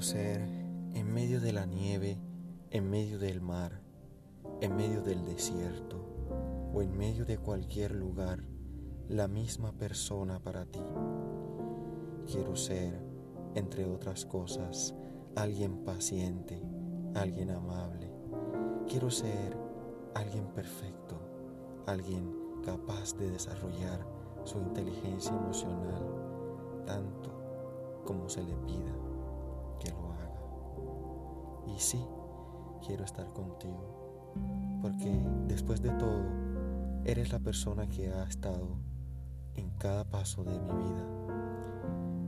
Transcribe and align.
ser 0.00 0.40
en 0.94 1.12
medio 1.12 1.40
de 1.40 1.52
la 1.52 1.66
nieve, 1.66 2.20
en 2.70 2.88
medio 2.88 3.18
del 3.18 3.40
mar, 3.40 3.80
en 4.60 4.76
medio 4.76 5.02
del 5.02 5.24
desierto 5.24 6.70
o 6.72 6.80
en 6.80 6.96
medio 6.96 7.24
de 7.24 7.38
cualquier 7.38 7.92
lugar, 7.92 8.44
la 9.08 9.26
misma 9.26 9.72
persona 9.72 10.38
para 10.38 10.64
ti. 10.64 10.80
Quiero 12.30 12.54
ser, 12.54 13.02
entre 13.56 13.84
otras 13.84 14.24
cosas, 14.24 14.94
alguien 15.34 15.84
paciente, 15.84 16.62
alguien 17.14 17.50
amable. 17.50 18.12
Quiero 18.88 19.10
ser 19.10 19.56
alguien 20.14 20.46
perfecto, 20.54 21.18
alguien 21.86 22.32
capaz 22.64 23.16
de 23.16 23.30
desarrollar 23.30 24.06
su 24.44 24.58
inteligencia 24.58 25.32
emocional 25.32 26.04
tanto 26.86 27.30
como 28.04 28.28
se 28.28 28.42
le 28.44 28.54
pida. 28.66 29.03
Y 31.74 31.80
sí, 31.80 32.06
quiero 32.86 33.04
estar 33.04 33.26
contigo, 33.32 34.32
porque 34.80 35.20
después 35.48 35.82
de 35.82 35.90
todo, 35.90 36.22
eres 37.04 37.32
la 37.32 37.40
persona 37.40 37.88
que 37.88 38.12
ha 38.12 38.22
estado 38.24 38.78
en 39.56 39.70
cada 39.78 40.04
paso 40.04 40.44
de 40.44 40.56
mi 40.58 40.70
vida. 40.70 41.06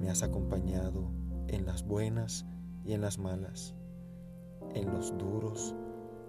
Me 0.00 0.08
has 0.08 0.22
acompañado 0.22 1.10
en 1.48 1.66
las 1.66 1.86
buenas 1.86 2.46
y 2.84 2.94
en 2.94 3.02
las 3.02 3.18
malas, 3.18 3.74
en 4.74 4.90
los 4.92 5.16
duros 5.18 5.74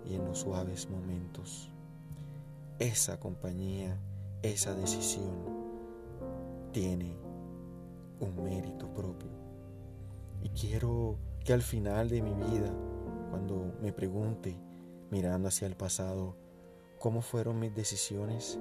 y 0.05 0.16
en 0.16 0.25
los 0.25 0.39
suaves 0.39 0.89
momentos. 0.89 1.71
Esa 2.79 3.19
compañía, 3.19 3.97
esa 4.41 4.73
decisión 4.75 5.35
tiene 6.73 7.16
un 8.19 8.44
mérito 8.44 8.94
propio. 8.94 9.29
Y 10.44 10.50
quiero 10.50 11.17
que 11.45 11.53
al 11.53 11.61
final 11.61 12.09
de 12.09 12.22
mi 12.22 12.33
vida, 12.33 12.72
cuando 13.36 13.75
me 13.81 13.91
pregunte, 13.91 14.55
mirando 15.11 15.50
hacia 15.50 15.67
el 15.67 15.75
pasado, 15.75 16.38
cómo 17.00 17.22
fueron 17.22 17.59
mis 17.59 17.75
decisiones, 17.75 18.58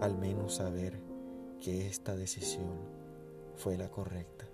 al 0.00 0.16
menos 0.16 0.54
saber 0.54 1.02
que 1.60 1.86
esta 1.86 2.16
decisión 2.16 2.78
fue 3.56 3.76
la 3.76 3.90
correcta. 3.90 4.46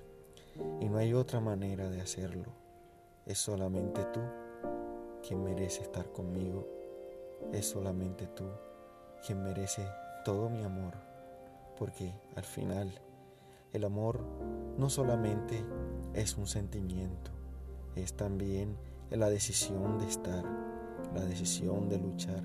Y 0.80 0.88
no 0.88 0.98
hay 0.98 1.14
otra 1.14 1.38
manera 1.38 1.88
de 1.88 2.00
hacerlo. 2.00 2.46
Es 3.24 3.38
solamente 3.38 4.04
tú 4.06 4.18
quien 5.24 5.44
merece 5.44 5.82
estar 5.82 6.10
conmigo. 6.10 6.66
Es 7.52 7.66
solamente 7.66 8.26
tú 8.26 8.48
quien 9.24 9.44
merece 9.44 9.86
todo 10.24 10.50
mi 10.50 10.64
amor. 10.64 10.94
Porque 11.78 12.12
al 12.34 12.44
final 12.44 13.00
el 13.72 13.84
amor 13.84 14.24
no 14.76 14.90
solamente 14.90 15.64
es 16.14 16.36
un 16.36 16.48
sentimiento, 16.48 17.30
es 17.94 18.14
también 18.14 18.89
la 19.18 19.28
decisión 19.28 19.98
de 19.98 20.06
estar, 20.06 20.44
la 21.14 21.24
decisión 21.24 21.88
de 21.88 21.98
luchar, 21.98 22.42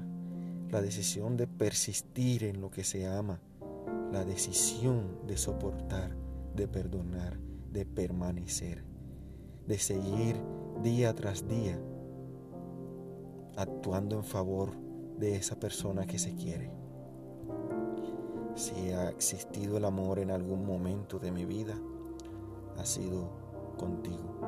la 0.71 0.81
decisión 0.81 1.37
de 1.37 1.47
persistir 1.47 2.43
en 2.43 2.61
lo 2.61 2.71
que 2.71 2.83
se 2.83 3.07
ama, 3.07 3.39
la 4.11 4.25
decisión 4.25 5.19
de 5.27 5.37
soportar, 5.37 6.15
de 6.55 6.67
perdonar, 6.67 7.37
de 7.71 7.85
permanecer, 7.85 8.83
de 9.67 9.77
seguir 9.77 10.37
día 10.81 11.13
tras 11.13 11.47
día 11.47 11.79
actuando 13.57 14.17
en 14.17 14.23
favor 14.23 14.71
de 15.17 15.35
esa 15.35 15.59
persona 15.59 16.05
que 16.05 16.19
se 16.19 16.35
quiere. 16.35 16.71
Si 18.55 18.91
ha 18.91 19.09
existido 19.09 19.77
el 19.77 19.85
amor 19.85 20.19
en 20.19 20.31
algún 20.31 20.65
momento 20.65 21.19
de 21.19 21.31
mi 21.31 21.45
vida, 21.45 21.75
ha 22.77 22.85
sido 22.85 23.29
contigo. 23.77 24.39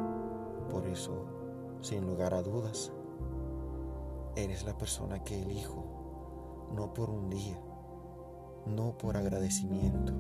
Por 0.69 0.87
eso, 0.87 1.36
sin 1.81 2.05
lugar 2.05 2.33
a 2.33 2.41
dudas, 2.41 2.91
eres 4.35 4.65
la 4.65 4.77
persona 4.77 5.23
que 5.23 5.41
elijo, 5.41 6.69
no 6.75 6.93
por 6.93 7.09
un 7.09 7.29
día, 7.29 7.59
no 8.65 8.97
por 8.97 9.17
agradecimiento, 9.17 10.13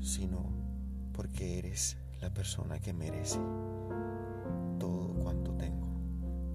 sino 0.00 0.44
porque 1.12 1.58
eres 1.58 1.96
la 2.20 2.32
persona 2.32 2.78
que 2.78 2.92
merece 2.92 3.38
todo 4.78 5.14
cuanto 5.14 5.54
tengo, 5.54 5.88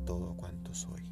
todo 0.05 0.35
cuanto 0.35 0.73
soy. 0.73 1.11